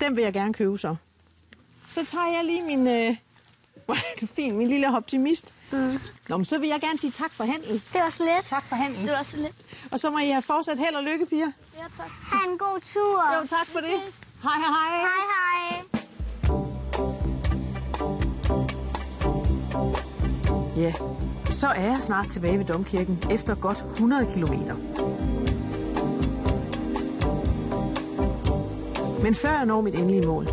Den 0.00 0.16
vil 0.16 0.24
jeg 0.24 0.32
gerne 0.32 0.54
købe 0.54 0.78
så. 0.78 0.96
Så 1.88 2.04
tager 2.04 2.26
jeg 2.36 2.44
lige 2.44 2.62
min... 2.62 2.86
Øh... 2.86 3.16
Hvor 3.86 3.94
er 3.94 4.16
du 4.20 4.26
fin, 4.26 4.56
min 4.56 4.68
lille 4.68 4.96
optimist. 4.96 5.54
Mm. 5.72 5.98
Nå, 6.28 6.36
men 6.36 6.44
så 6.44 6.58
vil 6.58 6.68
jeg 6.68 6.80
gerne 6.80 6.98
sige 6.98 7.10
tak 7.10 7.32
for 7.32 7.44
handel. 7.44 7.72
Det 7.92 8.00
var 8.00 8.08
så 8.08 8.22
lidt. 8.24 8.44
Tak 8.46 8.64
for 8.64 8.76
handel. 8.76 9.04
Det 9.04 9.12
var 9.12 9.22
så 9.22 9.36
lidt. 9.36 9.54
Og 9.92 10.00
så 10.00 10.10
må 10.10 10.18
I 10.18 10.28
have 10.28 10.42
fortsat 10.42 10.78
held 10.78 10.94
og 10.94 11.02
lykke, 11.04 11.26
piger. 11.26 11.50
Ja, 11.76 11.82
tak. 11.96 12.10
Ha' 12.32 12.50
en 12.50 12.58
god 12.58 12.80
tur. 12.80 13.36
Jo, 13.40 13.46
tak 13.46 13.66
for 13.66 13.80
det. 13.80 13.90
Hej, 14.42 14.58
hej, 14.58 14.68
hej. 14.68 14.98
Hej, 14.98 15.70
hej. 15.70 15.83
Ja, 20.76 20.92
så 21.50 21.68
er 21.68 21.82
jeg 21.82 21.96
snart 22.00 22.28
tilbage 22.28 22.58
ved 22.58 22.64
Domkirken 22.64 23.18
efter 23.30 23.54
godt 23.54 23.84
100 23.92 24.26
kilometer. 24.32 24.74
Men 29.22 29.34
før 29.34 29.50
jeg 29.50 29.66
når 29.66 29.80
mit 29.80 29.94
endelige 29.94 30.26
mål, 30.26 30.48